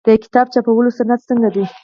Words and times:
د 0.07 0.07
کتاب 0.23 0.45
چاپولو 0.53 0.89
صنعت 0.97 1.21
څنګه 1.29 1.49
دی؟ 1.55 1.65